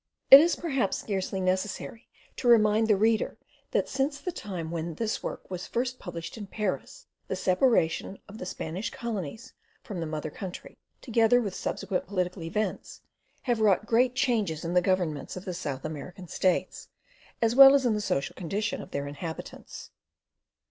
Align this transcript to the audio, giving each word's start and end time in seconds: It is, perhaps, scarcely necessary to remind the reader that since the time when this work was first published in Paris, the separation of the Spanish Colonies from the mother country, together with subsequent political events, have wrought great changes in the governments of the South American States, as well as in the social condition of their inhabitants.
It 0.31 0.39
is, 0.39 0.55
perhaps, 0.55 0.97
scarcely 0.97 1.39
necessary 1.39 2.07
to 2.37 2.47
remind 2.47 2.87
the 2.87 2.95
reader 2.97 3.37
that 3.69 3.87
since 3.87 4.19
the 4.19 4.31
time 4.31 4.71
when 4.71 4.95
this 4.95 5.21
work 5.21 5.51
was 5.51 5.67
first 5.67 5.99
published 5.99 6.39
in 6.39 6.47
Paris, 6.47 7.05
the 7.27 7.35
separation 7.35 8.17
of 8.27 8.39
the 8.39 8.47
Spanish 8.47 8.89
Colonies 8.89 9.53
from 9.83 9.99
the 9.99 10.07
mother 10.07 10.31
country, 10.31 10.79
together 11.01 11.39
with 11.39 11.53
subsequent 11.53 12.07
political 12.07 12.41
events, 12.41 13.01
have 13.43 13.61
wrought 13.61 13.85
great 13.85 14.15
changes 14.15 14.65
in 14.65 14.73
the 14.73 14.81
governments 14.81 15.37
of 15.37 15.45
the 15.45 15.53
South 15.53 15.85
American 15.85 16.27
States, 16.27 16.89
as 17.39 17.55
well 17.55 17.75
as 17.75 17.85
in 17.85 17.93
the 17.93 18.01
social 18.01 18.33
condition 18.33 18.81
of 18.81 18.89
their 18.89 19.05
inhabitants. 19.05 19.91